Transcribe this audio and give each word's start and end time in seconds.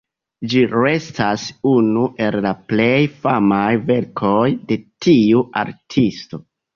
Ĝi 0.51 0.61
restas 0.83 1.41
unu 1.71 2.05
el 2.27 2.37
la 2.45 2.53
plej 2.73 2.97
famaj 3.25 3.67
verkoj 3.91 4.39
de 4.73 4.79
tiu 5.07 5.45
artisto. 5.63 6.41